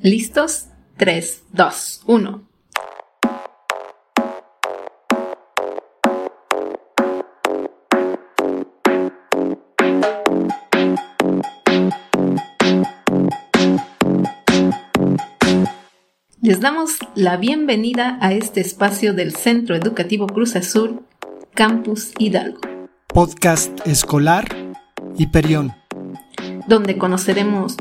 [0.00, 0.68] ¿Listos?
[0.96, 2.48] 3, 2, 1.
[16.40, 21.00] Les damos la bienvenida a este espacio del Centro Educativo Cruz Azul,
[21.54, 22.60] Campus Hidalgo.
[23.08, 24.46] Podcast escolar
[25.16, 25.72] Hiperión.
[26.68, 27.76] Donde conoceremos...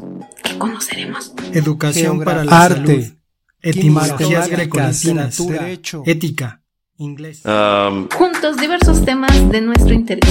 [0.57, 1.33] ¿Qué conoceremos?
[1.53, 3.17] Educación para la arte, salud,
[3.61, 5.39] etimologías grecolatinas,
[6.03, 6.63] ética.
[6.97, 7.43] inglés.
[7.45, 10.27] Um, Juntos diversos temas de nuestro interés.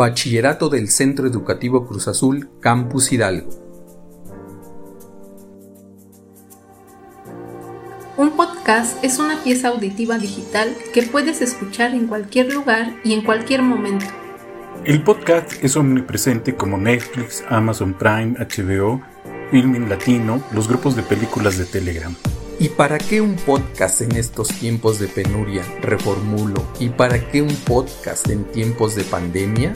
[0.00, 3.50] Bachillerato del Centro Educativo Cruz Azul, Campus Hidalgo.
[8.16, 13.22] Un podcast es una pieza auditiva digital que puedes escuchar en cualquier lugar y en
[13.22, 14.06] cualquier momento.
[14.86, 19.02] El podcast es omnipresente como Netflix, Amazon Prime, HBO,
[19.50, 22.16] Filmin Latino, los grupos de películas de Telegram.
[22.60, 25.64] ¿Y para qué un podcast en estos tiempos de penuria?
[25.80, 26.62] Reformulo.
[26.78, 29.72] ¿Y para qué un podcast en tiempos de pandemia?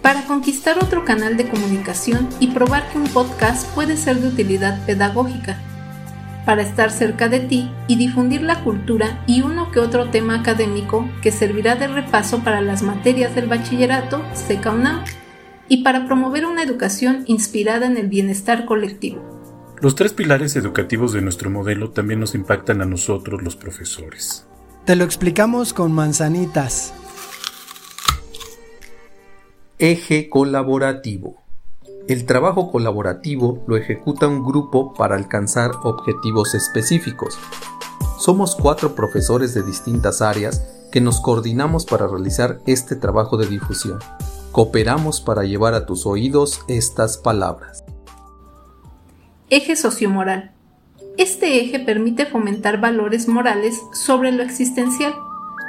[0.00, 4.82] Para conquistar otro canal de comunicación y probar que un podcast puede ser de utilidad
[4.86, 5.60] pedagógica.
[6.46, 11.06] Para estar cerca de ti y difundir la cultura y uno que otro tema académico
[11.20, 15.04] que servirá de repaso para las materias del bachillerato SECA
[15.68, 19.35] y para promover una educación inspirada en el bienestar colectivo.
[19.80, 24.46] Los tres pilares educativos de nuestro modelo también nos impactan a nosotros los profesores.
[24.86, 26.94] Te lo explicamos con manzanitas.
[29.78, 31.42] Eje colaborativo.
[32.08, 37.38] El trabajo colaborativo lo ejecuta un grupo para alcanzar objetivos específicos.
[38.18, 43.98] Somos cuatro profesores de distintas áreas que nos coordinamos para realizar este trabajo de difusión.
[44.52, 47.85] Cooperamos para llevar a tus oídos estas palabras.
[49.48, 50.50] Eje sociomoral.
[51.18, 55.14] Este eje permite fomentar valores morales sobre lo existencial,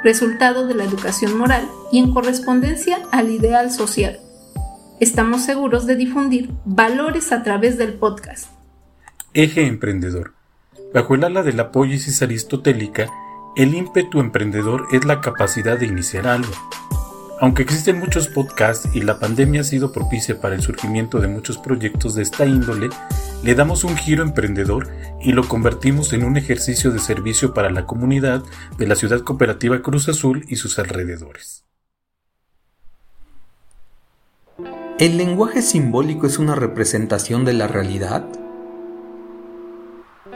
[0.02, 1.62] resultado de la educación moral
[1.92, 4.18] y en correspondencia al ideal social.
[4.98, 8.50] Estamos seguros de difundir valores a través del podcast.
[9.32, 10.34] Eje emprendedor.
[10.92, 13.08] Bajo el ala de la poiesis aristotélica,
[13.54, 16.50] el ímpetu emprendedor es la capacidad de iniciar algo.
[17.40, 21.58] Aunque existen muchos podcasts y la pandemia ha sido propicia para el surgimiento de muchos
[21.58, 22.90] proyectos de esta índole,
[23.42, 24.88] le damos un giro emprendedor
[25.20, 28.42] y lo convertimos en un ejercicio de servicio para la comunidad
[28.76, 31.64] de la ciudad cooperativa Cruz Azul y sus alrededores.
[34.98, 38.26] ¿El lenguaje simbólico es una representación de la realidad?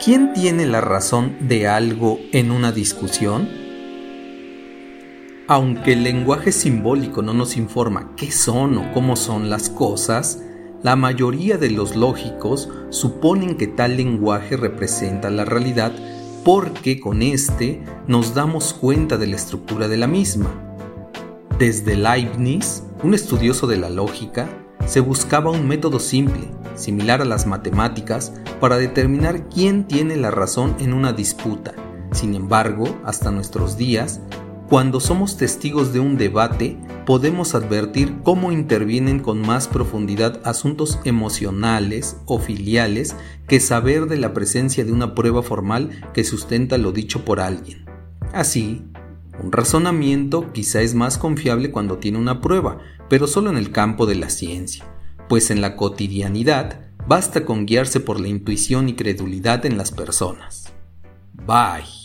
[0.03, 3.49] ¿Quién tiene la razón de algo en una discusión?
[5.49, 10.41] Aunque el lenguaje simbólico no nos informa qué son o cómo son las cosas,
[10.83, 15.93] la mayoría de los lógicos suponen que tal lenguaje representa la realidad
[16.45, 20.51] porque con este nos damos cuenta de la estructura de la misma.
[21.59, 24.49] Desde Leibniz, un estudioso de la lógica,
[24.87, 30.75] se buscaba un método simple, similar a las matemáticas, para determinar quién tiene la razón
[30.81, 31.75] en una disputa.
[32.11, 34.21] Sin embargo, hasta nuestros días,
[34.73, 42.17] cuando somos testigos de un debate, podemos advertir cómo intervienen con más profundidad asuntos emocionales
[42.25, 43.15] o filiales
[43.47, 47.85] que saber de la presencia de una prueba formal que sustenta lo dicho por alguien.
[48.33, 48.83] Así,
[49.43, 52.79] un razonamiento quizá es más confiable cuando tiene una prueba,
[53.11, 54.87] pero solo en el campo de la ciencia,
[55.29, 60.73] pues en la cotidianidad basta con guiarse por la intuición y credulidad en las personas.
[61.35, 62.02] Bye.